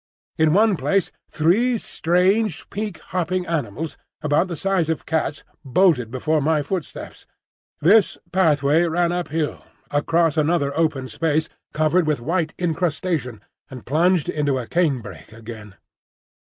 In 0.39 0.51
one 0.55 0.77
place 0.77 1.11
three 1.29 1.77
strange, 1.77 2.67
pink, 2.71 2.97
hopping 3.13 3.45
animals, 3.45 3.99
about 4.23 4.47
the 4.47 4.55
size 4.55 4.89
of 4.89 5.05
cats, 5.05 5.43
bolted 5.63 6.09
before 6.09 6.41
my 6.41 6.63
footsteps. 6.63 7.27
This 7.81 8.17
pathway 8.31 8.81
ran 8.85 9.11
up 9.11 9.27
hill, 9.27 9.63
across 9.91 10.37
another 10.37 10.75
open 10.75 11.07
space 11.07 11.49
covered 11.71 12.07
with 12.07 12.19
white 12.19 12.55
incrustation, 12.57 13.43
and 13.69 13.85
plunged 13.85 14.27
into 14.27 14.57
a 14.57 14.65
canebrake 14.65 15.31
again. 15.33 15.75